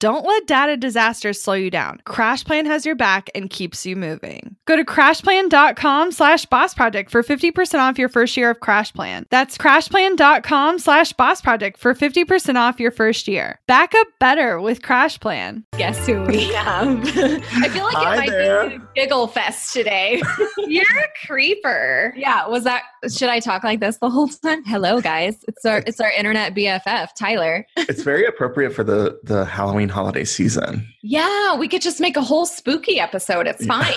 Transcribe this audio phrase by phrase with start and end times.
[0.00, 2.00] Don't let data disasters slow you down.
[2.06, 4.54] CrashPlan has your back and keeps you moving.
[4.64, 9.24] Go to crashplan.com slash boss project for 50% off your first year of CrashPlan.
[9.30, 13.58] That's crashplan.com slash boss project for 50% off your first year.
[13.66, 15.64] Back up better with CrashPlan.
[15.76, 17.00] Guess who we have?
[17.16, 18.68] I feel like Hi it might there.
[18.68, 20.22] be a giggle fest today.
[20.58, 22.14] You're a creeper.
[22.16, 24.64] yeah, was that should I talk like this the whole time?
[24.64, 25.44] Hello guys.
[25.48, 27.66] It's our it's our internet BFF, Tyler.
[27.76, 30.86] It's very appropriate for the the Halloween holiday season.
[31.02, 33.46] Yeah, we could just make a whole spooky episode.
[33.46, 33.92] It's fine.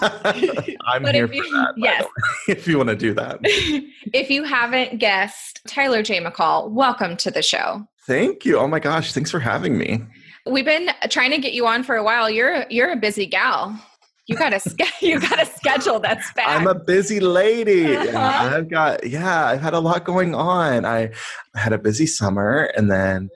[0.86, 1.74] I'm here if for you- that.
[1.76, 2.06] yes.
[2.48, 3.38] if you want to do that.
[3.42, 6.20] if you haven't guessed, Tyler J.
[6.22, 7.86] McCall, welcome to the show.
[8.06, 8.58] Thank you.
[8.58, 10.00] Oh my gosh, thanks for having me.
[10.46, 12.30] We've been trying to get you on for a while.
[12.30, 13.78] You're you're a busy gal.
[14.26, 16.46] You got a ske- you got a schedule that's bad.
[16.48, 17.96] I'm a busy lady.
[17.96, 18.56] Uh-huh.
[18.56, 20.84] I've got yeah, I've had a lot going on.
[20.84, 21.10] I
[21.54, 23.28] had a busy summer and then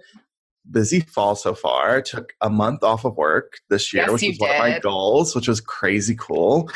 [0.70, 1.96] busy fall so far.
[1.96, 4.78] I Took a month off of work this year, Yes, which was one of my
[4.78, 6.70] goals, which was crazy cool.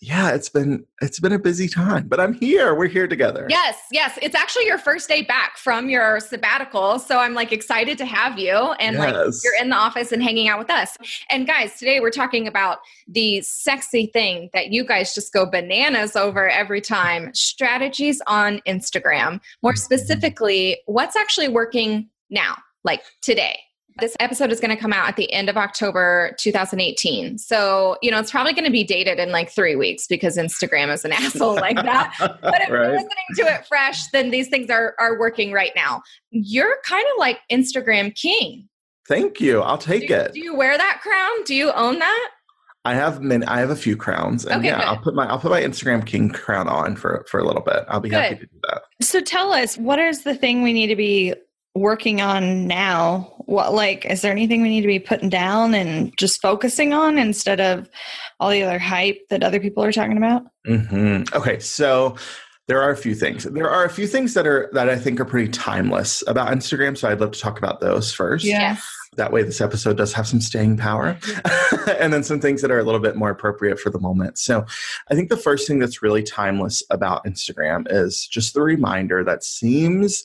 [0.00, 2.74] Yeah, it's been it's been a busy time, but I'm here.
[2.74, 3.46] We're here together.
[3.48, 4.18] Yes, yes.
[4.20, 6.98] It's actually your first day back from your sabbatical.
[6.98, 9.40] So I'm like excited to have you and like Yes.
[9.42, 10.98] you're in the office and hanging out with us.
[11.30, 12.78] And guys, today we're talking about
[13.08, 19.40] the sexy thing that you guys just go bananas over every time strategies on Instagram.
[19.62, 19.78] More Mhm.
[19.78, 23.58] specifically, what's actually working now, like today.
[24.00, 27.38] This episode is going to come out at the end of October 2018.
[27.38, 30.92] So, you know, it's probably going to be dated in like three weeks because Instagram
[30.92, 32.12] is an asshole like that.
[32.18, 36.02] But if you're listening to it fresh, then these things are are working right now.
[36.30, 38.68] You're kind of like Instagram king.
[39.06, 39.60] Thank you.
[39.60, 40.32] I'll take you, it.
[40.32, 41.44] do you wear that crown?
[41.44, 42.30] Do you own that?
[42.86, 44.84] I have many, I have a few crowns, and Okay, yeah, good.
[44.84, 47.84] I'll put my I'll put my Instagram king crown on for for a little bit.
[47.88, 48.82] I'll be happy to do that.
[49.00, 51.34] So tell us, what is the thing we need to be
[51.74, 53.30] working on now?
[53.46, 57.18] What like is there anything we need to be putting down and just focusing on
[57.18, 57.88] instead of
[58.40, 60.42] all the other hype that other people are talking about?
[60.64, 62.16] hmm Okay, so
[62.66, 63.44] there are a few things.
[63.44, 66.96] There are a few things that are that I think are pretty timeless about Instagram.
[66.96, 68.44] So I'd love to talk about those first.
[68.44, 68.72] Yeah.
[68.72, 68.88] Yes.
[69.16, 71.16] That way, this episode does have some staying power,
[72.00, 74.38] and then some things that are a little bit more appropriate for the moment.
[74.38, 74.66] So,
[75.08, 79.44] I think the first thing that's really timeless about Instagram is just the reminder that
[79.44, 80.24] seems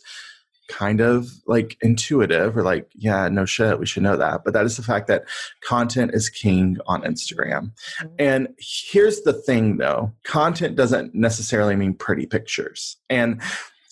[0.69, 4.44] kind of like intuitive or like, yeah, no shit, we should know that.
[4.46, 5.25] But that is the fact that
[5.62, 7.72] content is king on Instagram.
[8.02, 8.07] Mm-hmm.
[8.19, 12.97] And here's the thing though content doesn't necessarily mean pretty pictures.
[13.09, 13.41] And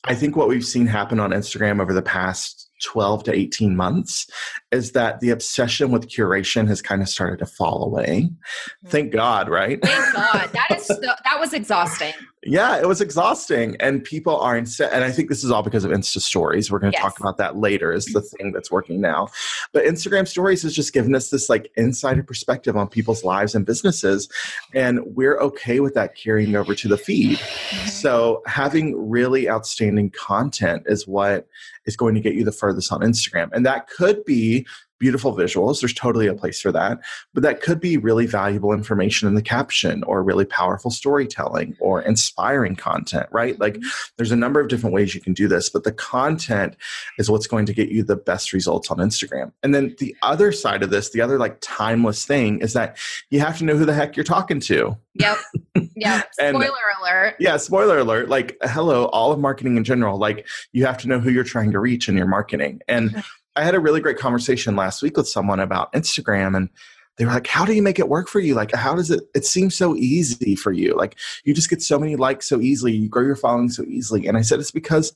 [0.05, 4.29] I think what we've seen happen on Instagram over the past 12 to 18 months
[4.71, 8.29] is that the obsession with curation has kind of started to fall away.
[8.29, 8.87] Mm-hmm.
[8.89, 9.79] Thank God, right?
[9.81, 10.49] Thank God.
[10.53, 12.13] That is so, that was exhausting.
[12.43, 13.75] Yeah, it was exhausting.
[13.79, 16.71] And people are instead, and I think this is all because of Insta stories.
[16.71, 17.03] We're going to Yes.
[17.03, 18.37] talk about that later, is the mm-hmm.
[18.37, 19.27] thing that's working now.
[19.73, 23.65] But Instagram stories has just given us this like insider perspective on people's lives and
[23.65, 24.29] businesses.
[24.73, 27.37] And we're okay with that carrying over to the feed.
[27.37, 27.87] Mm-hmm.
[27.87, 31.47] So having really outstanding content is what
[31.87, 33.49] is going to get you the furthest on Instagram.
[33.53, 34.67] And that could be
[34.99, 35.79] beautiful visuals.
[35.79, 36.99] There's totally a place for that.
[37.33, 42.01] But that could be really valuable information in the caption or really powerful storytelling or
[42.01, 43.59] inspiring content, right?
[43.59, 43.87] Like mm-hmm.
[44.17, 46.75] there's a number of different ways you can do this, but the content
[47.17, 49.51] is what's going to get you the best results on Instagram.
[49.63, 52.97] And then the other side of this, the other like timeless thing is that
[53.29, 54.97] you have to know who the heck you're talking to.
[55.15, 55.37] Yep.
[55.99, 56.29] Yep.
[56.39, 57.35] And- Spoiler alert.
[57.39, 58.29] Yeah, spoiler alert.
[58.29, 60.17] Like, hello, all of marketing in general.
[60.17, 62.81] Like, you have to know who you're trying to reach in your marketing.
[62.87, 63.23] And
[63.55, 66.69] I had a really great conversation last week with someone about Instagram, and
[67.17, 68.53] they were like, How do you make it work for you?
[68.53, 69.23] Like, how does it?
[69.33, 70.95] It seems so easy for you.
[70.95, 74.27] Like, you just get so many likes so easily, you grow your following so easily.
[74.27, 75.15] And I said, It's because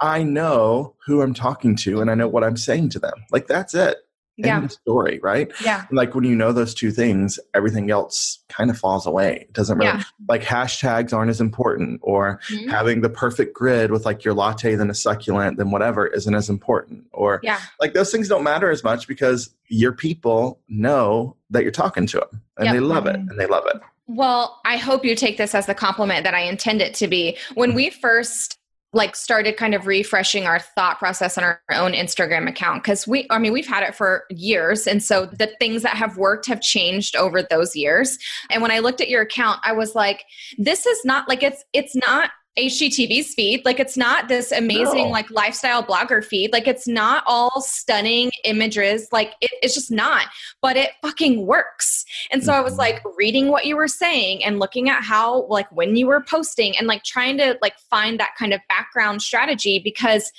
[0.00, 3.24] I know who I'm talking to and I know what I'm saying to them.
[3.30, 3.98] Like, that's it.
[4.36, 4.56] Yeah.
[4.58, 5.52] End story, right?
[5.62, 5.84] Yeah.
[5.90, 9.46] Like when you know those two things, everything else kind of falls away.
[9.48, 10.02] It doesn't really Yeah.
[10.28, 12.70] like hashtags aren't as important or Mhm.
[12.70, 16.48] having the perfect grid with like your latte then a succulent then whatever isn't as
[16.48, 17.58] important or Yeah.
[17.80, 22.18] like those things don't matter as much because your people know that you're talking to
[22.18, 22.74] them and Yep.
[22.74, 23.30] they love it Mhm.
[23.30, 26.40] and they love it Well, I hope you take this as the compliment that I
[26.40, 27.38] intend it to be.
[27.54, 28.58] When we first
[28.92, 33.26] like started kind of refreshing our thought process on our own Instagram account cuz we
[33.30, 36.60] I mean we've had it for years and so the things that have worked have
[36.60, 38.18] changed over those years.
[38.50, 40.24] And when I looked at your account I was like
[40.58, 43.64] this is not like it's it's not HGTV's feed.
[43.64, 45.10] Like it's not this amazing No.
[45.10, 46.52] like lifestyle blogger feed.
[46.52, 49.08] Like it's not all stunning images.
[49.10, 50.26] Like it, it's just not.
[50.60, 52.04] But it fucking works.
[52.30, 52.78] And so I was Mhm.
[52.78, 56.76] like reading what you were saying and looking at how like when you were posting
[56.76, 60.30] and like trying to like find that kind of background strategy because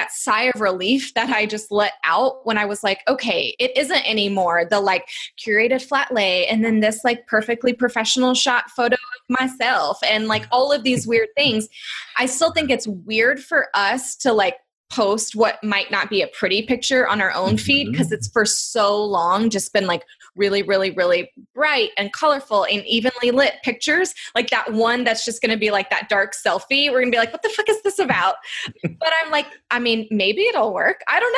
[0.00, 3.76] that sigh of relief that I just let out when I was like, okay, it
[3.76, 5.06] isn't anymore the like
[5.38, 10.46] curated flat lay and then this like perfectly professional shot photo of myself and like
[10.50, 11.68] all of these weird things.
[12.16, 14.56] I still think it's weird for us to like
[14.90, 17.92] post what might not be a pretty picture on our own feed Mhm.
[17.92, 20.02] because it's for so long just been like
[20.36, 24.14] really really really bright and colorful and evenly lit pictures.
[24.34, 27.16] Like that one that's just going to be like that dark selfie we're going to
[27.16, 28.36] be like what the fuck is this about?
[28.82, 31.00] But i'm like i mean maybe it'll work.
[31.08, 31.36] I don't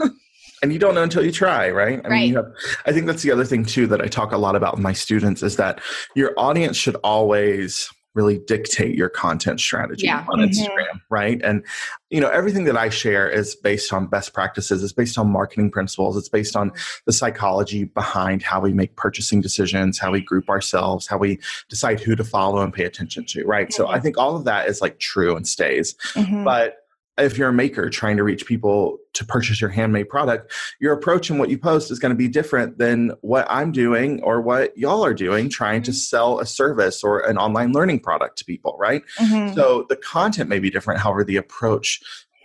[0.00, 0.10] know.
[0.64, 2.00] And you don't know until you try right?
[2.04, 2.28] I Right.
[2.28, 2.46] you have,
[2.86, 4.92] i think that's the other thing too that i talk a lot about with my
[4.92, 5.80] students is that
[6.14, 10.24] your audience should always really dictate your content strategy Yeah.
[10.28, 10.48] on Mhm.
[10.50, 11.64] instagram right and
[12.10, 15.70] you know everything that i share is based on best practices it's based on marketing
[15.70, 16.72] principles it's based on
[17.06, 21.38] the psychology behind how we make purchasing decisions how we group ourselves how we
[21.68, 24.68] decide who to follow and pay attention to right so i think all of that
[24.68, 26.44] is like true and stays Mhm.
[26.44, 26.81] but
[27.18, 31.28] if you're a maker trying to reach people to purchase your handmade product, your approach
[31.28, 34.76] and what you post is going to be different than what I'm doing or what
[34.76, 38.76] y'all are doing trying to sell a service or an online learning product to people,
[38.78, 39.02] right?
[39.18, 39.54] Mhm.
[39.54, 41.00] So the content may be different.
[41.00, 42.00] However, the approach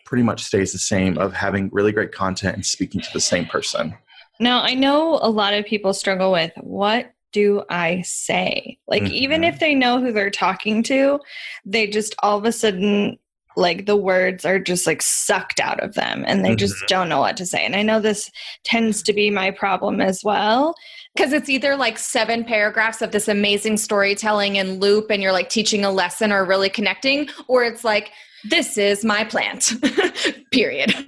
[0.05, 3.45] pretty much stays the same of having really great content and speaking to the same
[3.45, 3.93] person.
[4.39, 8.79] Now, I know a lot of people struggle with what do I say?
[8.87, 9.49] Like, even Mhm.
[9.49, 11.19] if they know who they're talking to,
[11.65, 13.17] they just all of a sudden,
[13.57, 16.85] like, the words are just like sucked out of them and they just mm-hmm.
[16.87, 17.65] don't know what to say.
[17.65, 18.31] And I know this
[18.63, 20.75] tends to be my problem as well.
[21.17, 25.49] because it's either like seven paragraphs of this amazing storytelling and loop and you're like
[25.49, 28.11] teaching a lesson or really connecting or it's like
[28.49, 29.73] this is my plant
[30.51, 30.93] period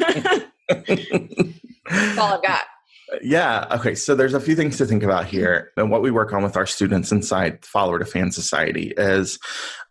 [0.68, 2.64] That's all i've got
[3.22, 3.66] Yeah.
[3.72, 3.96] Okay.
[3.96, 5.72] So there's a few things to think about here.
[5.78, 9.40] And what we work on with our students inside Follower to Fan Society is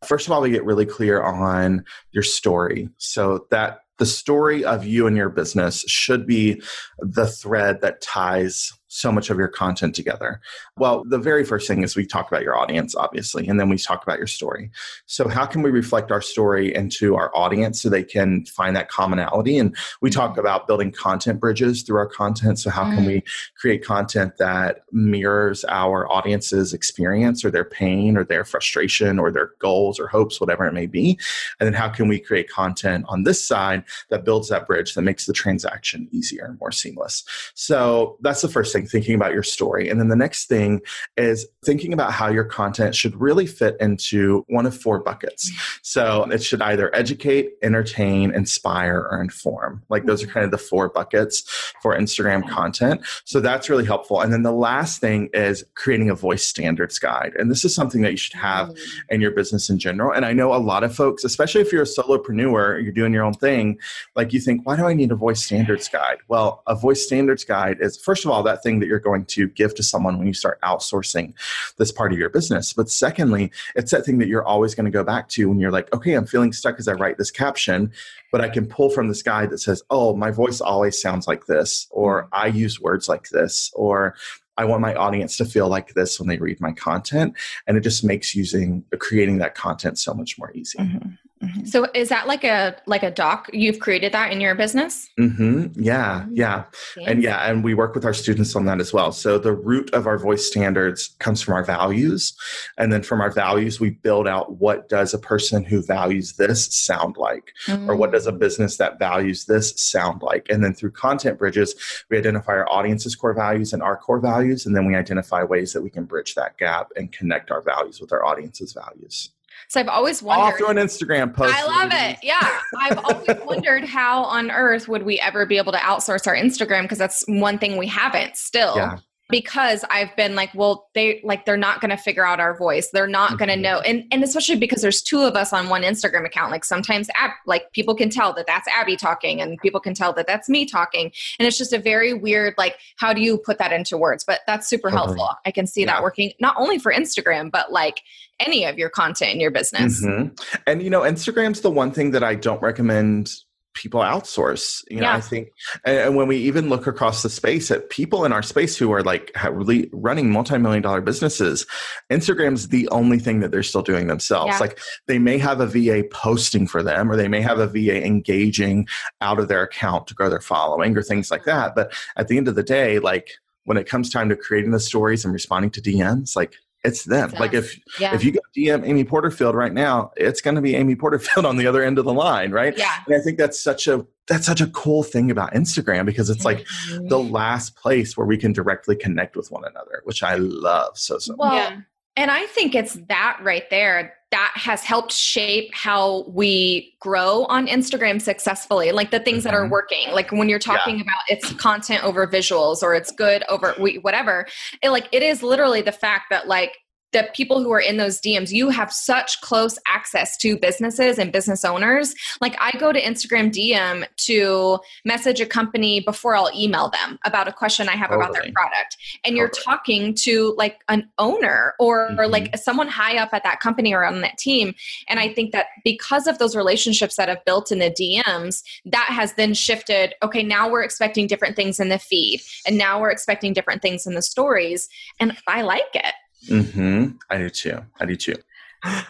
[0.04, 2.88] first of all, we get really clear on your story.
[2.98, 6.62] So that the story of you and your business should be
[6.98, 10.40] the thread that ties so much of your content together.
[10.76, 13.76] Well, the very first thing is we talk about your audience, obviously, and then we
[13.76, 14.70] talk about your story.
[15.06, 18.88] So, how can we reflect our story into our audience so they can find that
[18.88, 19.58] commonality?
[19.58, 22.58] And we talk about building content bridges through our content.
[22.58, 23.24] So, how can we mm.
[23.56, 29.52] create content that mirrors our audience's experience or their pain or their frustration or their
[29.58, 31.18] goals or hopes, whatever it may be?
[31.60, 35.02] And then, how can we create content on this side that builds that bridge that
[35.02, 37.24] makes the transaction easier and more seamless?
[37.54, 39.88] So, that's the first thing, thinking about your story.
[39.88, 40.80] And then the next thing
[41.16, 45.50] is thinking about how your content should really fit into one of four buckets.
[45.82, 49.82] So it should either educate, entertain, inspire, or inform.
[49.88, 51.42] Like those are kind of the four buckets
[51.82, 53.00] for Instagram content.
[53.24, 54.20] So that's really helpful.
[54.20, 57.32] And then the last thing is creating a voice standards guide.
[57.38, 58.78] And this is something that you should have mm.
[59.08, 60.12] in your business in general.
[60.12, 63.24] And I know a lot of folks, especially if you're a solopreneur, you're doing your
[63.24, 63.78] own thing,
[64.14, 66.18] like you think, why do I need a voice standards guide?
[66.28, 69.48] Well, a voice standards guide is, first of all, that thing that you're going to
[69.48, 71.32] give to someone when you start outsourcing
[71.78, 72.72] this part of your business.
[72.72, 75.72] But secondly, it's that thing that you're always going to go back to when you're
[75.72, 77.90] like, okay, I'm feeling stuck as I write this caption,
[78.30, 81.46] but I can pull from this guide that says, oh, my voice always sounds like
[81.46, 84.14] this, or I use words like this, or
[84.58, 87.34] I want my audience to feel like this when they read my content.
[87.66, 90.78] And it just makes using creating that content so much more easy.
[90.78, 91.16] Mhm.
[91.42, 91.68] Mhm.
[91.68, 95.66] so is that like a like a doc you've created that in your business hmm
[95.74, 96.64] Yeah, yeah.
[97.06, 99.12] And yeah, and we work with our students on that as well.
[99.12, 102.34] So the root of our voice standards comes from our values.
[102.76, 106.66] And then from our values, we build out what does a person who values this
[106.74, 107.52] sound like?
[107.88, 110.46] Or what does a business that values this sound like?
[110.50, 111.74] And then through content bridges,
[112.10, 114.66] we identify our audience's core values and our core values.
[114.66, 118.00] And then we identify ways that we can bridge that gap and connect our values
[118.00, 119.30] with our audience's values.
[119.68, 120.58] So I've always All wondered.
[120.58, 121.54] through an Instagram post.
[121.54, 122.18] I love ladies.
[122.22, 122.26] it.
[122.26, 122.58] Yeah.
[122.80, 126.82] I've always wondered how on earth would we ever be able to outsource our Instagram
[126.82, 128.76] because that's one thing we haven't still.
[128.76, 128.98] Yeah.
[129.30, 132.88] Because I've been like, well, they like they're not going to figure out our voice.
[132.90, 133.60] They're not going to Mhm.
[133.60, 136.50] know, and and especially because there's two of us on one Instagram account.
[136.50, 140.14] Like sometimes, Ab, like people can tell that that's Abby talking, and people can tell
[140.14, 142.54] that that's me talking, and it's just a very weird.
[142.56, 144.24] Like, how do you put that into words?
[144.24, 145.18] But that's super Totally.
[145.18, 145.36] helpful.
[145.44, 145.86] I can see Yeah.
[145.88, 148.00] that working not only for Instagram, but like
[148.40, 150.02] any of your content in your business.
[150.02, 150.40] Mhm.
[150.66, 153.30] And you know, Instagram's the one thing that I don't recommend
[153.78, 154.82] people outsource.
[154.90, 155.16] You know, Yeah.
[155.16, 155.52] I think,
[155.84, 159.02] and, when we even look across the space at people in our space who are
[159.02, 161.64] like really running multi-million dollar businesses,
[162.10, 164.54] Instagram's the only thing that they're still doing themselves.
[164.54, 164.58] Yeah.
[164.58, 168.04] Like they may have a VA posting for them, or they may have a VA
[168.04, 168.88] engaging
[169.20, 171.50] out of their account to grow their following, or things like mm-hmm.
[171.50, 171.74] that.
[171.76, 173.30] But at the end of the day, like
[173.64, 176.54] when it comes time to creating the stories and responding to DMs, like
[176.84, 177.30] it's them.
[177.30, 178.14] It's like if Yeah.
[178.14, 181.56] if you go DM Amy Porterfield right now, it's going to be Amy Porterfield on
[181.56, 182.76] the other end of the line, right?
[182.76, 183.00] yeah.
[183.06, 186.44] And I think that's such a that's such a cool thing about Instagram because it's
[186.44, 186.58] like
[186.90, 187.32] the mm-hmm.
[187.32, 191.34] last place where we can directly connect with one another, which I love so so.
[191.34, 191.38] much.
[191.38, 191.80] Well, Yeah.
[192.18, 197.66] And I think it's that right there that has helped shape how we grow on
[197.66, 198.92] Instagram successfully.
[198.92, 199.70] Like the things that are Mhm.
[199.70, 200.10] working.
[200.12, 204.46] Like when you're talking about it's content over visuals or it's good over we- whatever.
[204.82, 206.76] It like it is literally the fact that like
[207.12, 211.32] the people who are in those DMs, you have such close access to businesses and
[211.32, 212.14] business owners.
[212.40, 217.48] Like I go to Instagram DM to message a company before I'll email them about
[217.48, 218.96] a question I have about their product.
[219.24, 222.30] And you're talking to like an owner or, or Mhm.
[222.30, 224.74] like someone high up at that company or on that team.
[225.08, 229.06] And I think that because of those relationships that have built in the DMs, that
[229.08, 230.14] has then shifted.
[230.22, 234.06] Okay, now we're expecting different things in the feed, and now we're expecting different things
[234.06, 234.88] in the stories.
[235.20, 236.12] And I like it.
[236.46, 237.78] Hmm I do too.
[238.00, 238.36] I do too.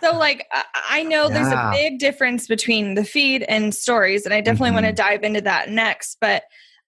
[0.01, 4.33] So, like, I- I know there's a big difference between the feed and stories, and
[4.33, 6.17] I definitely want to dive into that next.
[6.21, 6.45] But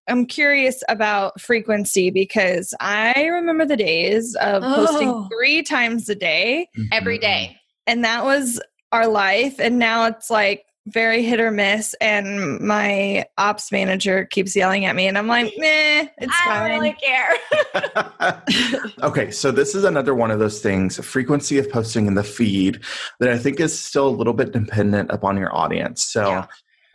[0.09, 4.75] I'm curious about frequency because I remember the days of Oh.
[4.75, 7.23] posting three times a day, Every Mhm.
[7.23, 7.57] day.
[7.87, 8.61] and that was
[8.93, 9.61] our life.
[9.61, 11.95] And now it's like very hit or miss.
[12.01, 16.63] And my ops manager keeps yelling at me, and I'm like, meh, it's I fine.
[16.63, 18.91] I don't really care.
[19.03, 22.81] okay, so this is another one of those things, frequency of posting in the feed
[23.21, 26.05] that I think is still a little bit dependent upon your audience.
[26.05, 26.47] So Yeah.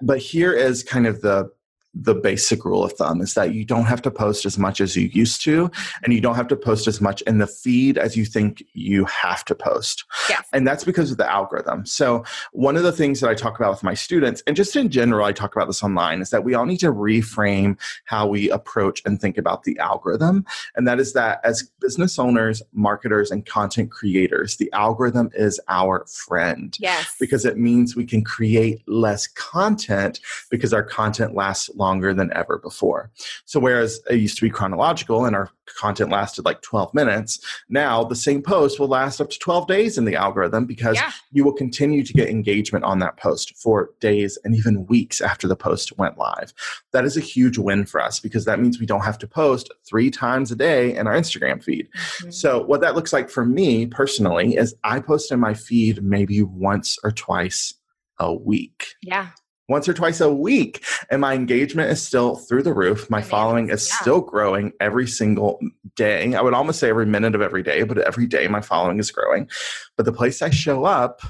[0.02, 1.50] but here is kind of the
[1.98, 4.98] the basic rule of thumb is that you don't have to post as much as
[4.98, 5.72] you used to
[6.04, 9.06] and you don't have to post as much in the feed as you think you
[9.06, 10.46] have to post Yes.
[10.52, 13.72] and that's because of the algorithm so one of the things that i talk about
[13.72, 16.54] with my students and just in general i talk about this online is that we
[16.54, 21.14] all need to reframe how we approach and think about the algorithm and that is
[21.14, 27.16] that as business owners marketers and content creators the algorithm is our friend Yes.
[27.22, 30.20] because it means we can create less content
[30.52, 33.12] because our content lasts longer than ever before.
[33.46, 35.50] So, whereas it used to be chronological and our
[35.80, 37.40] content lasted like 12 minutes,
[37.70, 41.12] now the same post will last up to 12 days in the algorithm because Yeah.
[41.32, 45.48] you will continue to get engagement on that post for days and even weeks after
[45.48, 46.54] the post went live.
[46.92, 49.72] That is a huge win for us because that means we don't have to post
[49.88, 51.88] three times a day in our Instagram feed.
[52.22, 52.34] Mhm.
[52.34, 56.42] So, what that looks like for me personally is I post in my feed maybe
[56.42, 57.74] once or twice
[58.20, 58.94] a week.
[59.02, 59.30] Yeah.
[59.68, 60.84] Once or twice a week.
[61.10, 63.10] And my engagement is still through the roof.
[63.10, 63.96] My following is yeah.
[64.02, 65.60] still growing every single
[65.96, 66.34] day.
[66.36, 69.12] I would almost say every minute of every day, but every day my following is
[69.12, 69.50] growing.
[69.98, 71.22] But the place I show up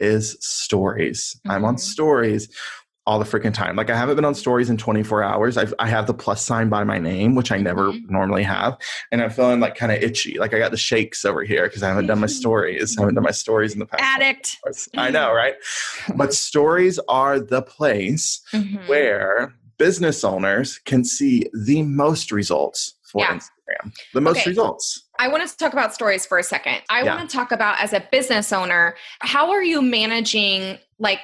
[0.00, 1.40] is stories.
[1.48, 1.80] I'm on Mhm.
[1.80, 2.48] stories
[3.08, 3.74] all the freaking time.
[3.74, 5.56] Like I haven't been on stories in 24 hours.
[5.56, 8.10] I've, I have the plus sign by my name, which I never Mhm.
[8.10, 8.76] normally have.
[9.10, 10.38] And I'm feeling like kind of itchy.
[10.38, 12.98] Like I got the shakes over here because I haven't done my stories.
[12.98, 14.02] I haven't done my stories in the past.
[14.04, 14.58] Addict.
[14.94, 15.54] I know, right?
[16.16, 18.86] But stories are the place Mhm.
[18.88, 23.36] where business owners can see the most results for Yeah.
[23.38, 23.92] Instagram.
[24.12, 24.50] The most Okay.
[24.50, 25.04] results.
[25.18, 26.82] I want to talk about stories for a second.
[26.90, 27.16] I Yeah.
[27.16, 31.20] want to talk about as a business owner, how are you managing like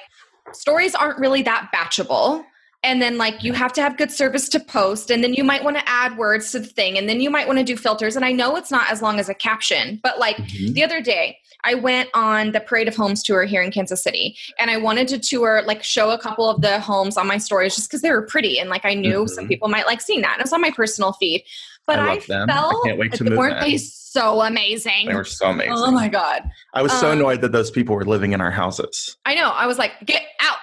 [0.53, 2.43] stories aren't really that batchable.
[2.83, 5.63] And then like you have to have good service to post and then you might
[5.63, 8.15] want to add words to the thing and then you might want to do filters
[8.15, 10.73] and I know it's not as long as a caption, but like Mhm.
[10.75, 14.37] the other day I went on the Parade of Homes tour here in Kansas City
[14.59, 17.73] and I wanted to tour like show a couple of the homes on my stories
[17.75, 19.47] just because they were pretty and like I knew some Mhm.
[19.47, 20.33] people might like seeing that.
[20.33, 21.43] And it was on my personal feed.
[21.87, 22.49] But I I, them.
[22.49, 23.71] I felt can't wait to move weren't in.
[23.71, 25.07] they so amazing?
[25.07, 25.73] They were so amazing.
[25.75, 26.49] Oh my god.
[26.73, 29.17] I was so Um, annoyed that those people were living in our houses.
[29.25, 29.49] I know.
[29.49, 30.57] I was like, get out.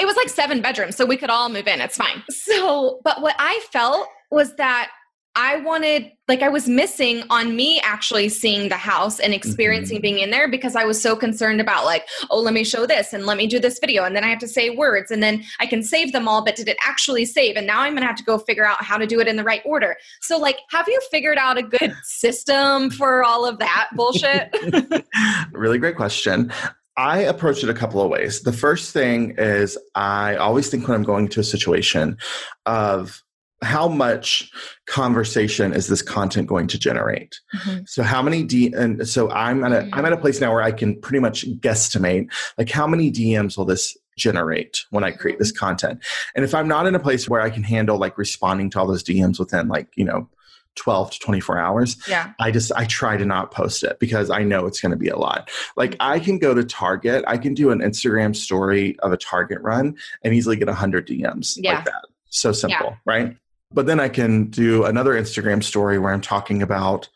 [0.00, 1.80] It was like seven bedrooms, so we could all move in.
[1.80, 2.22] It's fine.
[2.30, 4.90] So, but what I felt was that
[5.36, 10.02] I wanted, like, I was missing on me actually seeing the house and experiencing Mhm.
[10.02, 13.12] being in there because I was so concerned about, like, oh, let me show this
[13.12, 14.04] and let me do this video.
[14.04, 16.54] And then I have to say words and then I can save them all, but
[16.54, 17.56] did it actually save?
[17.56, 19.34] And now I'm going to have to go figure out how to do it in
[19.34, 19.96] the right order.
[20.20, 24.54] So, like, have you figured out a good system for all of that bullshit?
[25.52, 26.52] really great question.
[26.96, 28.42] I approach it a couple of ways.
[28.42, 32.18] The first thing is I always think when I'm going to a situation
[32.66, 33.23] of
[33.64, 34.50] how much
[34.86, 37.80] conversation is this content going to generate mm-hmm.
[37.86, 39.94] so how many d and so i'm at a mm-hmm.
[39.94, 43.56] i'm at a place now where i can pretty much guesstimate like how many dms
[43.56, 45.64] will this generate when i create this mm-hmm.
[45.66, 46.04] content
[46.36, 48.86] and if i'm not in a place where i can handle like responding to all
[48.86, 50.28] those dms within like you know
[50.76, 52.32] 12 to 24 hours yeah.
[52.40, 55.08] I just I try to not post it because I know it's going to be
[55.08, 55.48] a lot.
[55.76, 59.60] Like I can go to Target, I can do an Instagram story of a Target
[59.60, 61.76] run and easily get 100 DMs Yeah.
[61.76, 62.02] like that.
[62.30, 63.36] So simple, right?
[63.74, 67.08] But then I can do another Instagram story where I'm talking about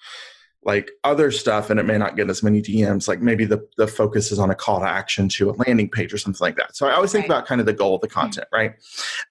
[0.65, 3.07] like other stuff and it may not get as many DMs.
[3.07, 6.13] Like maybe the, the focus is on a call to action to a landing page
[6.13, 6.77] or something like that.
[6.77, 7.37] So I always think Right.
[7.37, 8.73] about kind of the goal of the content, right?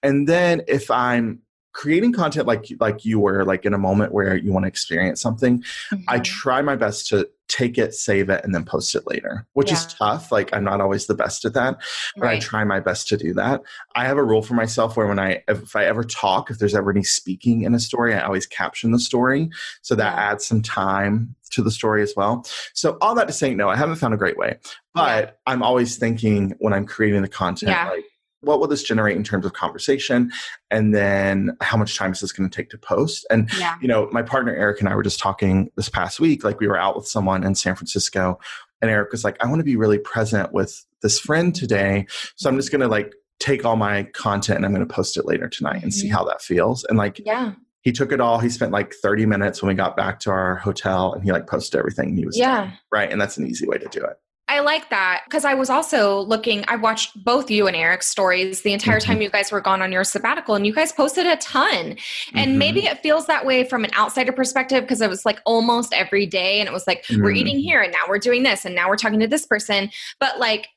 [0.02, 1.42] And then if I'm
[1.74, 5.22] creating content like like you were like in a moment where you want to experience
[5.22, 5.64] something
[6.08, 6.24] I Mhm.
[6.24, 9.86] try my best to take it, save it, and then post it later, which is
[9.94, 10.32] tough.
[10.32, 11.78] Like I'm not always the best at that,
[12.18, 13.62] but I try my best to do that.
[13.96, 16.76] I have a rule for myself where when I if I ever talk, if there's
[16.76, 19.50] ever any speaking in a story, I always caption the story.
[19.82, 22.46] So that adds some time to the story as well.
[22.74, 24.58] So all that to say, no, I haven't found a great way.
[24.94, 27.90] But I'm always thinking when I'm creating the content, Yeah.
[27.90, 28.04] like
[28.42, 30.32] what will this generate in terms of conversation?
[30.70, 33.26] And then how much time is this going to take to post?
[33.30, 33.76] And Yeah.
[33.82, 36.44] you know, my partner Eric and I were just talking this past week.
[36.44, 38.40] Like we were out with someone in San Francisco,
[38.82, 42.50] and Eric was like, "I want to be really present with this friend today, so
[42.50, 45.26] I'm just going to like take all my content and I'm going to post it
[45.26, 46.12] later tonight and see Mhm.
[46.14, 47.54] how that feels." And like Yeah.
[47.82, 48.40] he took it all.
[48.40, 51.48] He spent like 30 minutes when we got back to our hotel, and he like
[51.48, 52.10] posted everything.
[52.10, 52.72] And he was Yeah.
[52.92, 54.18] right, and that's an easy way to do it.
[54.50, 56.64] I like that because I was also looking.
[56.68, 59.04] I watched both you and Eric's stories the entire Mhm.
[59.04, 61.98] time you guys were gone on your sabbatical, and you guys posted a ton.
[62.34, 62.58] And Mhm.
[62.58, 66.26] maybe it feels that way from an outsider perspective because it was like almost every
[66.26, 67.38] day, and it was like we're Mhm.
[67.38, 69.90] eating here, and now we're doing this, and now we're talking to this person.
[70.20, 70.68] But like,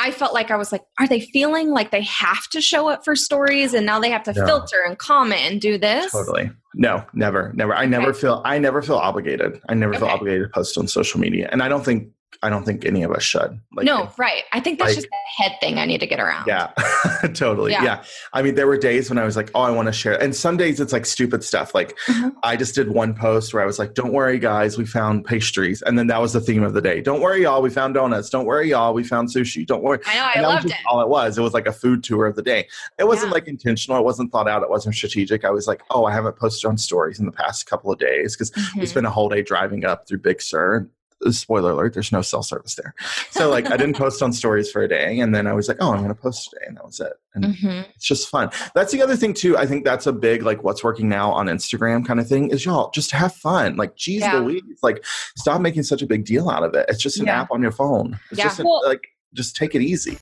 [0.00, 3.04] I felt like I was like, are they feeling like they have to show up
[3.04, 4.46] for stories, and now they have to No.
[4.46, 6.12] filter and comment and do this?
[6.12, 6.50] Totally.
[6.74, 7.74] No, never, never.
[7.74, 8.20] I never Okay.
[8.20, 8.40] feel.
[8.44, 9.60] I never feel obligated.
[9.68, 12.08] I never feel obligated to post on social media, and I don't think.
[12.42, 13.60] I don't think any of us should.
[13.72, 14.44] Like, no, right.
[14.52, 16.46] I think that's like- just a head thing I need to get around.
[16.46, 16.68] Yeah,
[17.34, 17.72] totally.
[17.72, 17.82] Yeah.
[17.82, 18.04] Yeah.
[18.32, 20.20] I mean, there were days when I was like, oh, I want to share.
[20.22, 21.74] And some days it's like stupid stuff.
[21.74, 22.32] Like Mhm.
[22.42, 25.82] I just did one post where I was like, don't worry, guys, we found pastries.
[25.82, 27.00] And then that was the theme of the day.
[27.00, 28.30] Don't worry, y'all, we found donuts.
[28.30, 29.66] Don't worry, y'all, we found sushi.
[29.66, 29.98] Don't worry.
[30.06, 30.22] I know.
[30.24, 30.86] I And that was loved just it.
[30.86, 31.38] all it was.
[31.38, 32.68] It was like a food tour of the day.
[32.98, 33.34] It wasn't Yeah.
[33.34, 33.98] like intentional.
[33.98, 34.62] It wasn't thought out.
[34.62, 35.44] It wasn't strategic.
[35.44, 38.36] I was like, oh, I haven't posted on stories in the past couple of days
[38.36, 38.88] because we Mhm.
[38.88, 40.88] spent a whole day driving up through Big Sur.
[41.30, 42.94] Spoiler alert, there's no cell service there.
[43.30, 45.78] So like I didn't post on stories for a day and then I was like,
[45.80, 46.64] oh, I'm gonna post today.
[46.66, 47.12] And that was it.
[47.34, 47.86] And Mhm.
[47.94, 48.50] it's just fun.
[48.74, 49.56] That's the other thing too.
[49.58, 52.64] I think that's a big like what's working now on Instagram kind of thing is
[52.64, 53.76] y'all just have fun.
[53.76, 54.38] Like geez Yeah.
[54.38, 55.04] Louise, like
[55.36, 56.86] stop making such a big deal out of it.
[56.88, 57.40] It's just an Yeah.
[57.42, 58.18] app on your phone.
[58.30, 58.44] It's Yeah.
[58.44, 60.18] just Well- like just take it easy.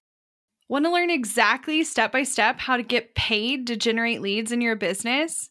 [0.69, 4.61] Want to learn exactly step by step how to get paid to generate leads in
[4.61, 5.51] your business?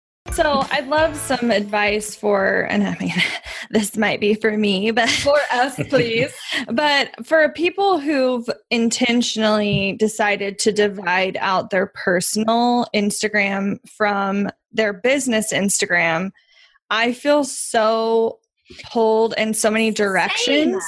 [0.33, 3.13] So I'd love some advice for, and I mean,
[3.69, 6.33] this might be for me, but For us, please.
[6.71, 15.51] but for people who've intentionally decided to divide out their personal Instagram from their business
[15.51, 16.31] Instagram,
[16.89, 18.39] I feel so
[18.85, 20.81] pulled in so many directions.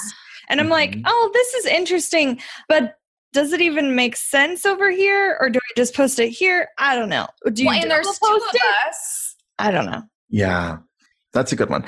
[0.50, 1.04] And I'm like, Mhm.
[1.06, 2.96] oh, this is interesting, but
[3.34, 5.38] does it even make sense over here?
[5.42, 6.70] Or do I just post it here?
[6.78, 7.28] I don't know.
[7.52, 8.88] Do you well, and there's double two post of it?
[8.88, 9.20] us.
[9.64, 10.04] I don't know.
[10.30, 10.80] Yeah,
[11.32, 11.86] that's a good one.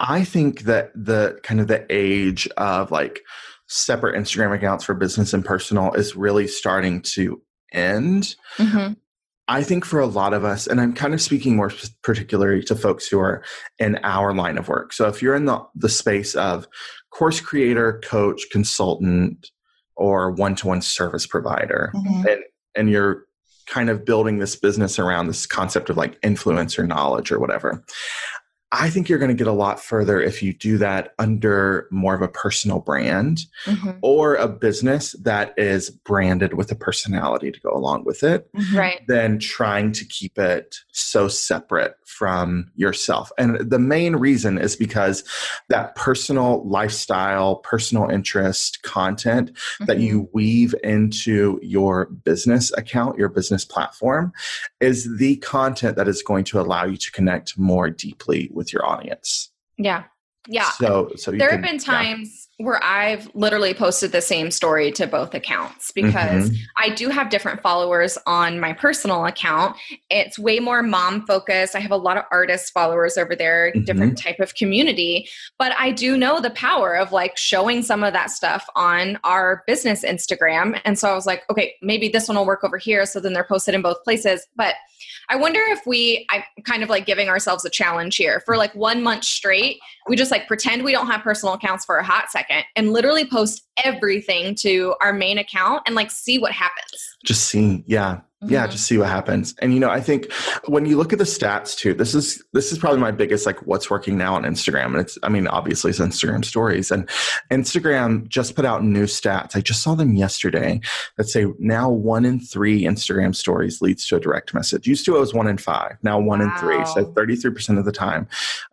[0.00, 3.20] I think that the kind of the age of like
[3.68, 7.40] separate Instagram accounts for business and personal is really starting to
[7.72, 8.34] end.
[8.56, 8.94] Mm-hmm.
[9.46, 11.72] I think for a lot of us, and I'm kind of speaking more
[12.02, 13.44] particularly to folks who are
[13.78, 14.92] in our line of work.
[14.92, 16.66] So if you're in the, the space of
[17.10, 19.50] course creator, coach, consultant,
[19.96, 22.26] or one to one service provider, Mm-hmm.
[22.26, 22.40] and,
[22.74, 23.26] and you're
[23.70, 27.82] kind of building this business around this concept of like influencer knowledge or whatever.
[28.72, 32.14] I think you're going to get a lot further if you do that under more
[32.14, 33.90] of a personal brand Mm-hmm.
[34.02, 39.02] or a business that is branded with a personality to go along with it Right.
[39.06, 43.30] than trying to keep it so separate from yourself.
[43.38, 45.24] And the main reason is because
[45.68, 50.02] that personal lifestyle, personal interest content that Mhm.
[50.02, 54.32] you weave into your business account, your business platform,
[54.80, 58.86] is the content that is going to allow you to connect more deeply with your
[58.86, 59.50] audience.
[59.78, 60.04] Yeah.
[60.48, 60.70] Yeah.
[60.72, 61.78] So, so there can- have been yeah.
[61.80, 66.56] times where I've literally posted the same story to both accounts because Mhm.
[66.78, 69.76] I do have different followers on my personal account.
[70.10, 71.74] It's way more mom focused.
[71.74, 75.90] I have a lot of artist followers over there, different type of community, but I
[75.90, 80.80] do know the power of like showing some of that stuff on our business Instagram.
[80.86, 83.34] And so I was like, okay, maybe this one will work over here so then
[83.34, 84.74] they're posted in both places, but
[85.30, 88.74] I wonder if we I'm kind of like giving ourselves a challenge here for like
[88.74, 92.30] 1 month straight we just like pretend we don't have personal accounts for a hot
[92.30, 97.16] second and literally post everything to our main account and like see what happens.
[97.24, 98.70] just see yeah yeah Mhm.
[98.70, 99.54] just see what happens.
[99.60, 100.32] And you know i think
[100.66, 103.58] when you look at the stats too this is this is probably my biggest like
[103.66, 104.86] what's working now on instagram.
[104.86, 106.90] And it's i mean obviously it's instagram stories.
[106.90, 107.08] And
[107.50, 109.56] instagram just put out new stats.
[109.56, 110.80] I just saw them yesterday
[111.16, 114.86] that say now one in three instagram stories leads to a direct message.
[114.86, 115.96] Used to it was one in five.
[116.02, 116.84] Now one in three.
[116.86, 118.26] So 33% of the time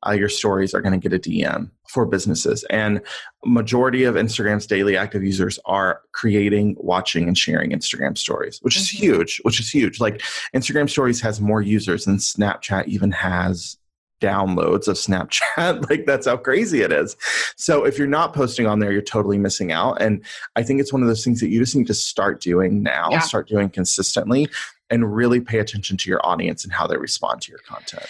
[0.05, 2.63] uh, your stories are going to get a dm for businesses.
[2.69, 3.01] And
[3.45, 8.87] majority of instagram's daily active users are creating watching and sharing instagram stories which is
[8.87, 8.99] Mhm.
[8.99, 9.99] huge which is huge.
[9.99, 10.21] Like
[10.55, 13.77] instagram stories has more users than snapchat even has
[14.21, 15.87] downloads of snapchat.
[15.89, 17.15] Like that's how crazy it is.
[17.55, 20.01] So if you're not posting on there you're totally missing out.
[20.01, 20.23] And
[20.55, 23.09] i think it's one of those things that you just need to start doing now
[23.11, 23.19] Yeah.
[23.19, 24.47] start doing consistently
[24.89, 28.07] and really pay attention to your audience and how they respond to your content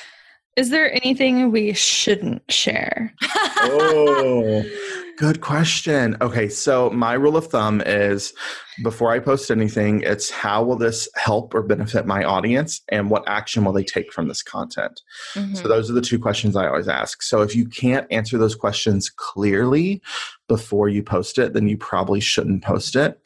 [0.57, 3.13] Is there anything we shouldn't share?
[3.61, 4.65] oh
[5.17, 6.15] Good question.
[6.21, 8.33] Okay, so my rule of thumb is
[8.83, 13.23] before I post anything, it's how will this help or benefit my audience and what
[13.27, 15.01] action will they take from this content?
[15.33, 15.57] Mhm.
[15.57, 17.23] So those are the two questions I always ask.
[17.23, 20.03] So if you can't answer those questions clearly
[20.47, 23.19] before you post it, then you probably shouldn't post it.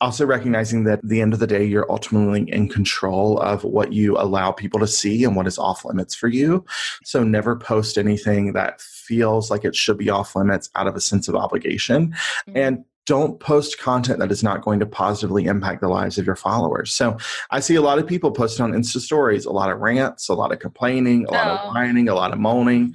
[0.00, 3.92] Also recognizing that at the end of the day, you're ultimately in control of what
[3.92, 6.64] you allow people to see and what is off limits for you.
[7.04, 11.00] So never post anything that feels like it should be off limits out of a
[11.00, 12.14] sense of obligation.
[12.48, 12.56] Mhm.
[12.56, 16.36] And don't post content that is not going to positively impact the lives of your
[16.36, 16.94] followers.
[16.94, 17.18] So
[17.50, 20.34] I see a lot of people posting on Insta stories, a lot of rants, a
[20.34, 22.94] lot of complaining, a lot of whining, a lot of moaning.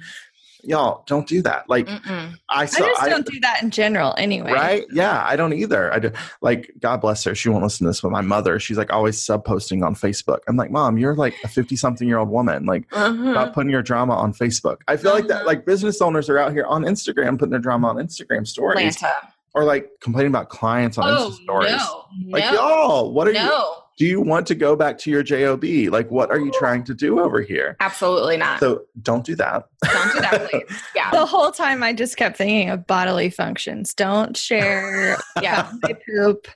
[0.64, 1.68] Y'all don't do that.
[1.68, 2.34] Like Mm-mm.
[2.48, 4.52] I I just don't do that in general anyway.
[4.52, 4.84] right?
[4.92, 5.92] Yeah, I don't either.
[5.92, 6.12] I do.
[6.40, 7.34] Like God bless her.
[7.34, 10.38] She won't listen to this, but my mother, she's like always sub posting on Facebook.
[10.48, 12.66] I'm like, Mom, you're like a 50 something year old woman.
[12.66, 13.32] Like Uh-huh.
[13.32, 14.78] Stop putting your drama on Facebook.
[14.88, 15.46] I feel like that Uh-huh.
[15.46, 19.14] like business owners are out here on Instagram putting their drama on Instagram stories Atlanta.
[19.54, 21.72] or like complaining about clients on Oh Insta stories.
[21.72, 25.10] no, Like no, y'all, what are you no, do you want to go back to
[25.10, 28.58] your job like what are you trying to do over here absolutely not.
[28.58, 30.82] so don't do that Don't do that, please.
[30.96, 33.92] Yeah, The whole time I just kept thinking of bodily functions.
[33.92, 36.48] Don't share yeah, my poop.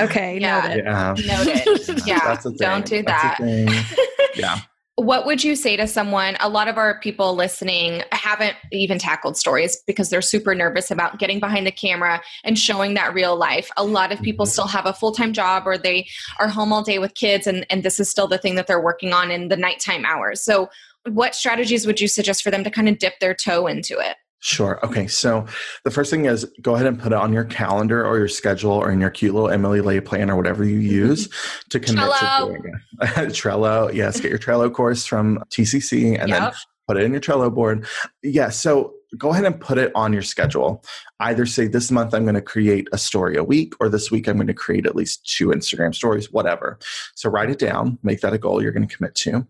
[0.00, 0.60] Okay, Yeah.
[0.62, 0.84] noted.
[0.86, 2.02] yeah noted.
[2.06, 2.56] Yeah, That's a thing.
[2.58, 3.86] don't do That's a that.
[3.86, 3.98] thing.
[4.34, 4.60] yeah
[4.96, 6.36] What would you say to someone?
[6.40, 11.18] A lot of our people listening haven't even tackled stories because they're super nervous about
[11.18, 13.70] getting behind the camera and showing that real life.
[13.78, 14.50] A lot of people Mhm.
[14.50, 16.06] still have a full time job or they
[16.38, 18.82] are home all day with kids, and, and this is still the thing that they're
[18.82, 20.44] working on in the nighttime hours.
[20.44, 20.68] So,
[21.10, 24.16] what strategies would you suggest for them to kind of dip their toe into it?
[24.44, 24.84] Sure.
[24.84, 25.06] Okay.
[25.06, 25.46] So
[25.84, 28.72] the first thing is go ahead and put it on your calendar or your schedule
[28.72, 30.90] or in your cute little Emily Ley plan or whatever you mm-hmm.
[30.90, 31.28] use
[31.70, 32.40] to commit Trello.
[32.40, 33.08] to doing it.
[33.32, 33.94] Trello.
[33.94, 34.18] Yes.
[34.18, 36.50] Get your Trello course from TCC and then
[36.88, 37.86] put it in your Trello board.
[38.24, 38.48] Yeah.
[38.48, 40.82] So go ahead and put it on your schedule.
[41.20, 44.26] Either say this month I'm going to create a story a week or this week
[44.26, 46.80] I'm going to create at least two Instagram stories, whatever.
[47.14, 49.46] So write it down, make that a goal you're going to commit to.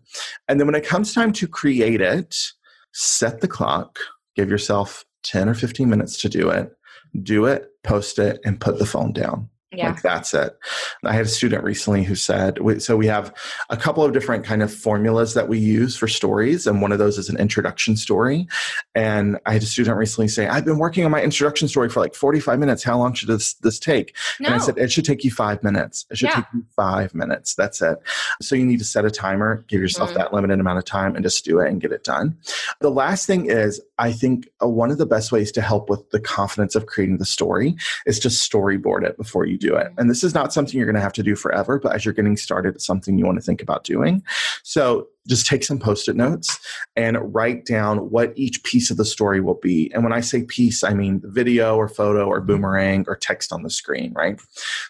[0.47, 2.37] And then when it comes time to create it,
[2.91, 3.97] set the clock,
[4.35, 6.71] give yourself 10 or 15 minutes to do it,
[7.21, 9.49] do it, post it, and put the phone down.
[9.73, 9.89] Yeah.
[9.89, 10.57] Like that's it.
[11.03, 13.33] I had a student recently who said, so we have
[13.69, 16.67] a couple of different kind of formulas that we use for stories.
[16.67, 18.47] And one of those is an introduction story.
[18.95, 21.99] And I had a student recently say, I've been working on my introduction story for
[21.99, 22.83] like 45 minutes.
[22.83, 24.15] How long should this, this take?
[24.39, 24.47] No.
[24.47, 26.05] And I said, it should take you five minutes.
[26.11, 26.35] It should Yeah.
[26.35, 27.55] take you five minutes.
[27.55, 27.97] That's it.
[28.41, 30.15] So you need to set a timer, give yourself Mhm.
[30.15, 32.37] that limited amount of time, and just do it and get it done.
[32.79, 36.09] The last thing is, I think uh, one of the best ways to help with
[36.11, 39.91] the confidence of creating the story is to storyboard it before you do it.
[39.97, 42.13] And this is not something you're going to have to do forever, but as you're
[42.13, 44.23] getting started, it's something you want to think about doing.
[44.63, 46.59] So just take some post it notes
[46.95, 49.91] and write down what each piece of the story will be.
[49.93, 53.63] And when I say piece, I mean video or photo or boomerang or text on
[53.63, 54.39] the screen, right?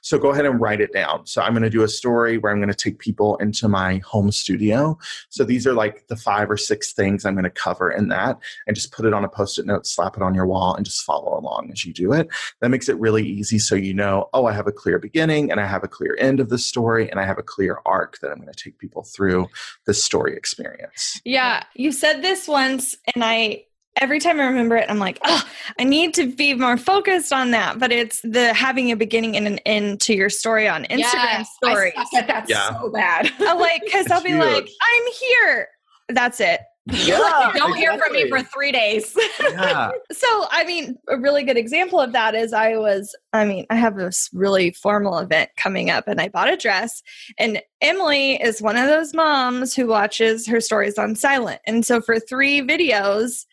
[0.01, 1.25] So go ahead and write it down.
[1.27, 3.97] So I'm going to do a story where I'm going to take people into my
[3.99, 4.97] home studio.
[5.29, 8.39] So these are like the five or six things I'm going to cover in that
[8.65, 10.85] and just put it on a post it note, slap it on your wall, and
[10.85, 12.27] just follow along as you do it.
[12.61, 15.59] That makes it really easy so you know, oh, I have a clear beginning and
[15.59, 18.31] I have a clear end of the story and I have a clear arc that
[18.31, 19.47] I'm going to take people through
[19.85, 21.19] the story experience.
[21.25, 23.65] Yeah, you said this once, and I
[24.01, 25.43] every time I remember it, I'm like, oh,
[25.79, 27.77] I need to be more focused on that.
[27.79, 31.49] But it's the having a beginning and an end to your story on Instagram Yes,
[31.63, 31.93] stories.
[31.95, 32.79] I suck at that Yeah.
[32.79, 33.31] so bad.
[33.39, 34.39] I like because I'll be Huge.
[34.39, 35.67] like, I'm here.
[36.09, 36.59] That's it.
[36.85, 39.15] Yeah, Don't hear from me for three days.
[39.41, 39.91] yeah.
[40.11, 43.75] So, I mean, a really good example of that is I was, I mean, I
[43.75, 47.01] have this really formal event coming up and I bought a dress.
[47.37, 51.61] And Emily is one of those moms who watches her stories on silent.
[51.65, 53.45] And so for three videos,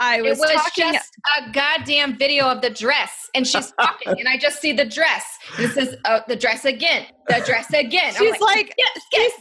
[0.00, 0.92] I was, it was talking.
[0.92, 4.84] just a goddamn video of the dress, and she's talking, and I just see the
[4.84, 5.24] dress,
[5.56, 9.32] and it says, "Oh, the dress again, the dress again." I'm she's like, skip, skip,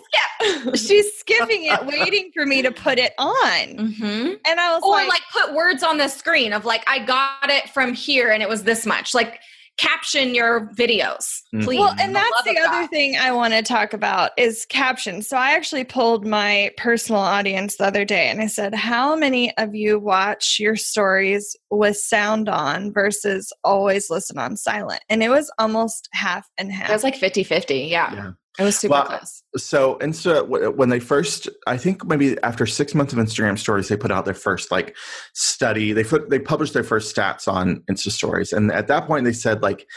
[0.62, 0.76] skip.
[0.76, 3.34] she's skipping it, waiting for me to put it on.
[3.34, 4.34] Mm-hmm.
[4.46, 7.50] And I was Or like, like put words on the screen of like, I got
[7.50, 9.13] it from here, and it was this much.
[9.13, 9.39] Like,
[9.78, 11.64] caption your videos, Mhm.
[11.64, 11.80] please.
[11.80, 12.90] Well, and that's love the other God.
[12.92, 15.28] thing I want to talk about is captions.
[15.28, 19.56] So I actually pulled my personal audience the other day and I said, How many
[19.58, 25.02] of you watch your stories with sound on versus always listen on silent?
[25.10, 26.90] And it was almost half and half.
[26.90, 27.80] It was like 50 50.
[27.80, 28.14] Yeah.
[28.14, 28.32] Yeah.
[28.60, 29.44] It was super Well, close.
[29.58, 33.98] So Insta, when they first, I think maybe after six months of Instagram stories, they
[33.98, 34.96] put out their first like
[35.34, 35.92] study.
[35.94, 39.34] They put they published their first stats on Insta stories, and at that point they
[39.34, 39.88] said like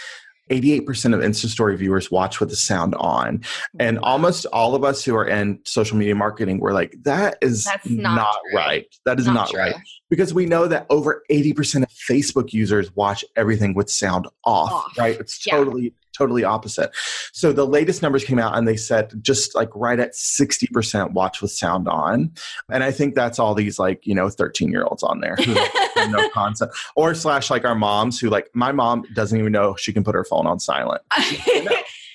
[0.51, 3.42] 88% of Insta story viewers watch with the sound on.
[3.81, 7.64] And almost all of us who are in social media marketing, we're like, that is
[7.64, 8.87] That's not, not right.
[9.07, 9.75] That is Not not, right.
[10.09, 14.97] Because we know that over 80% of Facebook users watch everything with sound off, Off.
[14.97, 15.19] right?
[15.19, 15.57] It's Yeah.
[15.57, 16.90] totally, totally opposite.
[17.33, 21.42] So the latest numbers came out and they said just like right at 60% watch
[21.42, 22.33] with sound on.
[22.70, 25.55] And I think that's all these like, you know, 13 year olds on there who
[25.55, 26.76] have no concept.
[26.94, 30.14] Or slash like our moms who like, my mom doesn't even know she can put
[30.14, 31.02] her phone on silent.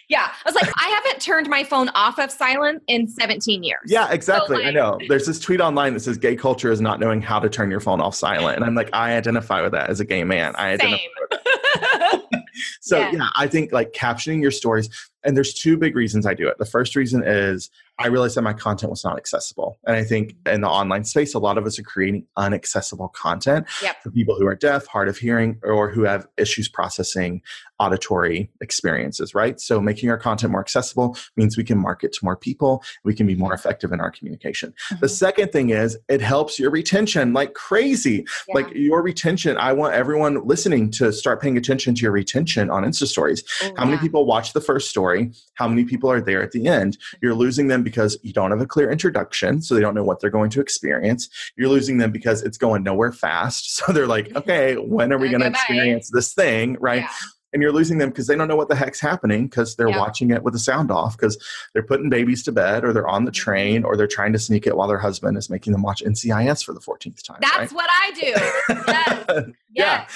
[0.09, 0.29] yeah.
[0.29, 3.79] I was like, I haven't turned my phone off of silent in 17 years.
[3.85, 4.57] Yeah, exactly.
[4.57, 4.99] I like- know.
[5.07, 7.79] There's this tweet online that says gay culture is not knowing how to turn your
[7.79, 8.57] phone off silent.
[8.57, 10.55] And I'm like, I identify with that as a gay man.
[10.57, 11.09] I identify Same.
[11.19, 12.21] with that.
[12.81, 13.11] So Yeah.
[13.13, 13.27] yeah.
[13.35, 14.89] I think like captioning your stories,
[15.23, 16.57] and there's two big reasons I do it.
[16.57, 19.77] The first reason is I realized that my content was not accessible.
[19.85, 23.67] And I think in the online space, a lot of us are creating unaccessible content
[23.83, 24.01] Yep.
[24.01, 27.43] for people who are deaf, hard of hearing, or who have issues processing
[27.81, 29.59] auditory experiences, right?
[29.59, 33.25] So making our content more accessible means we can market to more people, we can
[33.25, 33.55] be more mm-hmm.
[33.55, 34.71] effective in our communication.
[34.89, 35.07] The mm-hmm.
[35.07, 38.23] second thing is it helps your retention like crazy.
[38.47, 38.53] Yeah.
[38.53, 42.83] Like your retention, I want everyone listening to start paying attention to your retention on
[42.83, 43.43] Insta stories.
[43.63, 45.31] Oh, How many people watch the first story?
[45.55, 46.97] How many people are there at the end?
[46.97, 47.17] Mm-hmm.
[47.23, 50.19] You're losing them because you don't have a clear introduction, so they don't know what
[50.19, 51.29] they're going to experience.
[51.57, 53.69] You're losing them because it's going nowhere fast.
[53.81, 56.77] So they're like, okay, when are we going to experience this thing?
[56.79, 57.01] Right.
[57.01, 57.09] Yeah.
[57.53, 59.99] And you're losing them because they don't know what the heck's happening because they're Yeah.
[59.99, 61.37] watching it with the sound off because
[61.73, 63.43] they're putting babies to bed or they're on the mm-hmm.
[63.43, 66.63] train or they're trying to sneak it while their husband is making them watch NCIS
[66.63, 67.39] for the 14th time.
[67.41, 68.21] That's what I do.
[68.25, 69.25] Yes.
[69.27, 69.45] right?
[69.73, 70.07] yeah.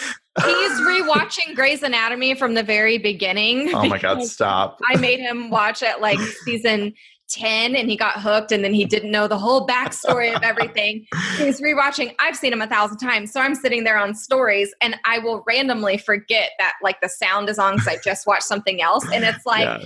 [0.43, 3.73] He's rewatching Grey's Anatomy from the very beginning.
[3.73, 4.79] Oh my God, stop.
[4.89, 6.93] I made him watch it like season
[7.29, 11.05] 10 and he got hooked and then he didn't know the whole backstory of everything.
[11.37, 12.15] He's rewatching.
[12.19, 13.31] I've seen him a thousand times.
[13.31, 17.49] So I'm sitting there on stories and I will randomly forget that like the sound
[17.49, 19.05] is on because I just watched something else.
[19.11, 19.85] And it's like yeah.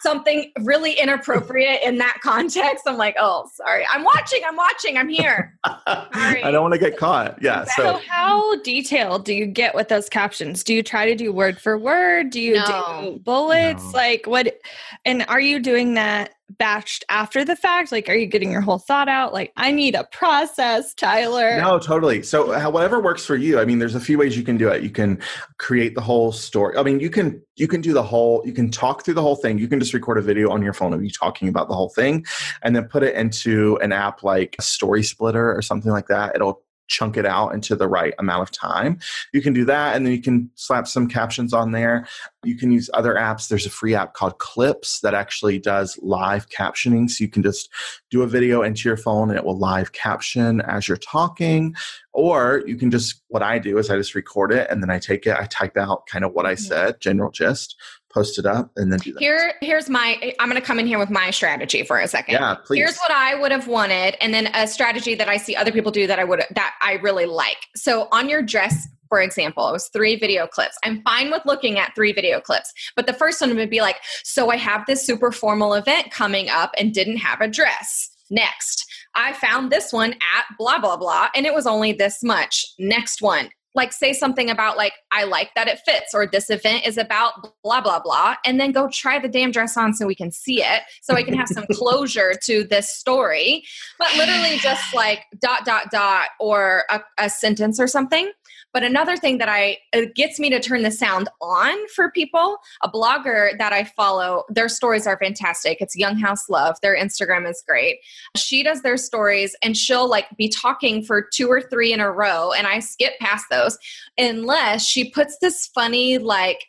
[0.00, 2.84] something really inappropriate in that context.
[2.86, 3.84] I'm like, oh, sorry.
[3.92, 4.40] I'm watching.
[4.44, 4.98] I'm watching.
[4.98, 5.56] I'm here.
[5.64, 7.40] I don't want to get caught.
[7.40, 7.64] Yeah.
[7.76, 10.64] So, So, how detailed do you get with those captions?
[10.64, 12.30] Do you try to do word for word?
[12.30, 13.12] Do you No.
[13.14, 13.84] do bullets?
[13.84, 13.90] No.
[13.90, 14.58] Like what?
[15.04, 17.92] And are you doing that batched after the fact?
[17.92, 19.32] Like, are you getting your whole thought out?
[19.32, 21.56] Like, I need a process, Tyler.
[21.60, 22.22] no, totally.
[22.22, 23.58] So, how- whatever works for you.
[23.58, 24.82] I mean, there's a few ways you can do it.
[24.82, 25.18] You can
[25.58, 26.76] create the whole story.
[26.76, 28.42] I mean, you can you can do the whole.
[28.46, 29.58] You can talk through the whole thing.
[29.58, 31.90] You can just record a video on your phone of you talking about the whole
[31.90, 32.24] thing,
[32.62, 36.34] and then put it into an app like Story Splitter or something like that.
[36.34, 38.98] It'll chunk it out into the right amount of time.
[39.32, 42.06] You can do that, and then you can slap some captions on there.
[42.44, 43.48] You can use other apps.
[43.48, 47.08] There's a free app called Clips that actually does live captioning.
[47.08, 47.70] So you can just
[48.10, 51.74] do a video into your phone and it will live caption as you're talking.
[52.12, 54.98] Or you can just, what I do is I just record it and then I
[54.98, 57.76] take it, I type out kind of what I said, general gist,
[58.12, 59.20] post it up, and then do that.
[59.20, 62.34] Here, here's my, I'm going to come in here with my strategy for a second.
[62.34, 62.78] Yeah, please.
[62.78, 65.92] Here's what I would have wanted, and then a strategy that I see other people
[65.92, 67.56] do that I would that I really like.
[67.76, 70.76] So on your dress, for example, it was three video clips.
[70.84, 73.96] I'm fine with looking at three video clips, but the first one would be like,
[74.22, 78.08] so I have this super formal event coming up and didn't have a dress.
[78.30, 82.66] Next, I found this one at blah blah blah, and it was only this much.
[82.78, 83.50] Next one.
[83.74, 87.34] Like say something about like I like that it fits or this event is about
[87.62, 90.62] blah blah blah and then go try the damn dress on so we can see
[90.62, 93.62] it so I can have some closure to this story.
[93.98, 98.32] But literally just like dot dot dot or a, a sentence or something
[98.72, 99.76] but another thing that i
[100.14, 104.68] gets me to turn the sound on for people a blogger that i follow their
[104.68, 107.98] stories are fantastic it's young house love their instagram is great
[108.36, 112.10] she does their stories and she'll like be talking for two or three in a
[112.10, 113.78] row and i skip past those
[114.18, 116.64] unless she puts this funny like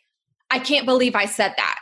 [0.50, 1.80] i can't believe i said that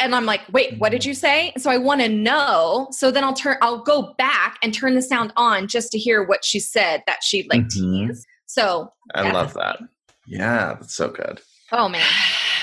[0.00, 1.52] and I'm like, wait, what did you say?
[1.58, 2.86] So I want to know.
[2.92, 6.22] So then I'll turn, I'll go back and turn the sound on just to hear
[6.22, 7.70] what she said that she like Mhm.
[8.08, 8.26] teased.
[8.48, 9.32] So, I yeah.
[9.32, 9.78] love that.
[10.26, 11.40] Yeah, that's so good.
[11.72, 12.04] oh man,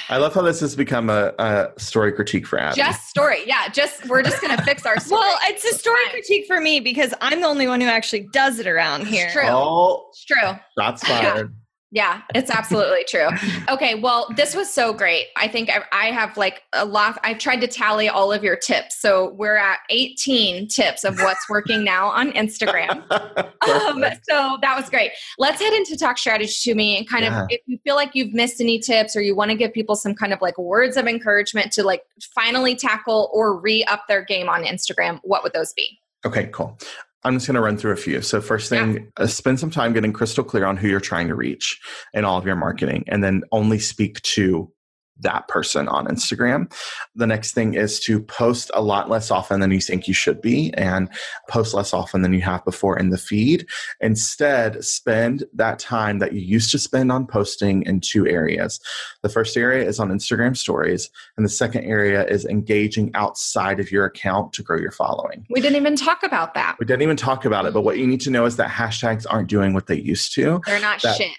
[0.10, 2.76] I love how this has become a, a story critique for Abby.
[2.76, 3.40] just story.
[3.48, 5.20] Yeah, just we're just gonna fix our story.
[5.22, 8.60] Well, it's a story critique for me because I'm the only one who actually does
[8.60, 9.26] it around here.
[9.26, 9.44] It's true.
[9.48, 10.52] Oh, It's true.
[10.78, 11.56] shots fired.
[11.96, 13.30] Yeah, it's absolutely true.
[13.70, 15.28] Okay, well, this was so great.
[15.38, 17.18] I think I, I have like a lot.
[17.24, 19.00] I've tried to tally all of your tips.
[19.02, 23.04] So we're at 18 tips of what's working now on Instagram.
[23.66, 25.12] Um, so that was great.
[25.40, 27.44] Let's head into talk strategy to me and kind Yeah.
[27.44, 29.96] of if you feel like you've missed any tips or you want to give people
[29.96, 32.04] some kind of like words of encouragement to like
[32.36, 35.98] finally tackle or re up their game on Instagram, what would those be?
[36.26, 36.78] Okay, cool.
[37.26, 38.22] I'm just going to run through a few.
[38.22, 41.36] So, first thing, uh, spend some time getting crystal clear on who you're trying to
[41.36, 41.82] reach
[42.14, 44.72] in all of your marketing, and then only speak to
[45.20, 46.72] that person on Instagram.
[47.16, 50.42] The next thing is to post a lot less often than you think you should
[50.42, 51.10] be and
[51.50, 53.66] post less often than you have before in the feed.
[54.02, 58.80] Instead, spend that time that you used to spend on posting in two areas.
[59.22, 63.92] The first area is on Instagram stories, and the second area is engaging outside of
[63.92, 65.46] your account to grow your following.
[65.50, 66.76] We didn't even talk about that.
[66.80, 69.26] We didn't even talk about it, but what you need to know is that hashtags
[69.30, 70.62] aren't doing what they used to.
[70.66, 71.32] They're not That- shit.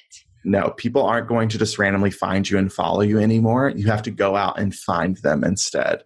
[0.46, 3.72] No, people aren't going to just randomly find you and follow you anymore.
[3.74, 6.04] You have to go out and find them instead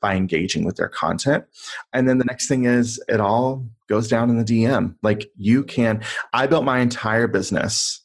[0.00, 1.44] by engaging with their content.
[1.92, 4.96] And then the next thing is it all goes down in the DM.
[5.02, 8.00] Like you can, I built my entire business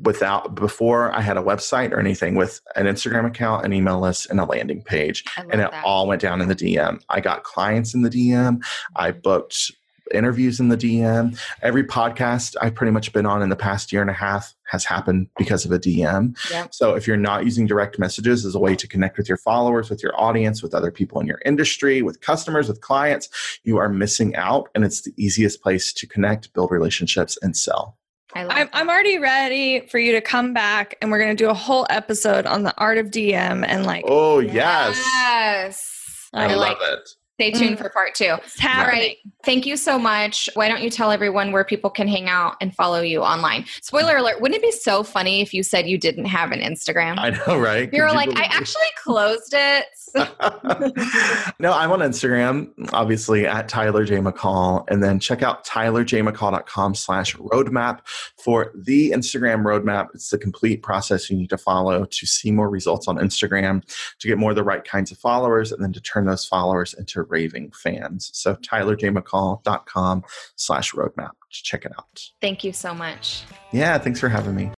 [0.00, 4.30] without, before I had a website or anything, with an Instagram account, an email list,
[4.30, 5.24] and a landing page.
[5.36, 5.84] And it that.
[5.84, 7.02] all went down in the DM.
[7.08, 8.64] I got clients in the DM.
[8.94, 9.72] I booked
[10.12, 11.38] interviews in the DM.
[11.62, 14.84] Every podcast I've pretty much been on in the past year and a half has
[14.84, 16.36] happened because of a DM.
[16.50, 16.74] Yep.
[16.74, 19.90] So if you're not using direct messages as a way to connect with your followers,
[19.90, 23.28] with your audience, with other people in your industry, with customers, with clients,
[23.64, 24.68] you are missing out.
[24.74, 27.96] And it's the easiest place to connect, build relationships, and sell.
[28.34, 31.40] I love I'm, I'm already ready for you to come back and we're going to
[31.44, 34.98] do a whole episode on the art of DM and like Oh, yes.
[34.98, 36.28] Yes.
[36.32, 37.08] I, I love it.
[37.34, 37.78] Stay tuned mm.
[37.78, 38.36] for part two.
[38.58, 39.00] happening.
[39.00, 39.16] right.
[39.44, 40.48] Thank you so much.
[40.54, 43.64] Why don't you tell everyone where people can hang out and follow you online?
[43.82, 47.18] Spoiler alert, wouldn't it be so funny if you said you didn't have an Instagram?
[47.18, 47.92] I know, right?
[47.92, 49.86] you were Could like, I actually closed it.
[51.58, 54.18] no, I'm on Instagram, obviously at Tyler J.
[54.18, 57.98] McCall, and then check out tylerjmccall.com slash roadmap
[58.38, 60.08] for the Instagram roadmap.
[60.14, 63.82] It's the complete process you need to follow to see more results on Instagram,
[64.20, 66.94] to get more of the right kinds of followers, and then to turn those followers
[66.94, 68.30] into raving fans.
[68.32, 70.24] So tylerjmccall.com
[70.56, 72.30] slash roadmap to check it out.
[72.40, 73.44] Thank you so much.
[73.72, 74.70] Yeah, thanks for having me.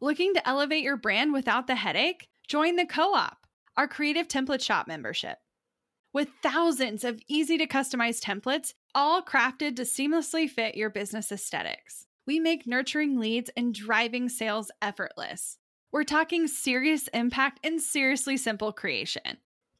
[0.00, 2.26] Looking to elevate your brand without the headache?
[2.48, 3.46] Join the Co op,
[3.76, 5.38] our creative template shop membership.
[6.12, 12.06] With thousands of easy to customize templates, all crafted to seamlessly fit your business aesthetics,
[12.26, 15.58] we make nurturing leads and driving sales effortless.
[15.92, 19.38] We're talking serious impact and seriously simple creation.